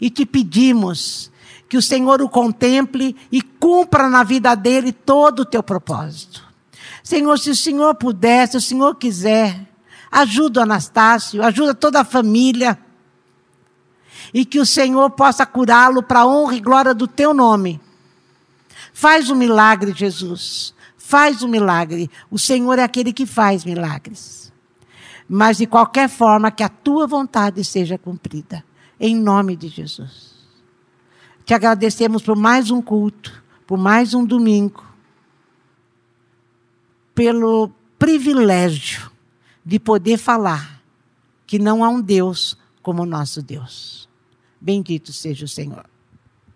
[0.00, 1.32] e te pedimos
[1.68, 6.44] que o Senhor o contemple e cumpra na vida dele todo o teu propósito.
[7.12, 9.68] Honor, se o Senhor puder, se o Senhor quiser,
[10.10, 12.78] ajuda o Anastácio, ajuda toda a família
[14.32, 17.80] e que o Senhor possa curá-lo para a honra e glória do teu nome.
[18.92, 20.74] Faz um milagre, Jesus.
[20.96, 22.10] Faz um milagre.
[22.30, 24.52] O Senhor é aquele que faz milagres.
[25.28, 28.64] Mas de qualquer forma, que a tua vontade seja cumprida.
[28.98, 30.33] em nome de Jesus.
[31.44, 34.84] Te agradecemos por mais um culto, por mais um domingo,
[37.14, 39.10] pelo privilégio
[39.64, 40.82] de poder falar
[41.46, 44.08] que não há um Deus como o nosso Deus.
[44.60, 45.93] Bendito seja o Senhor.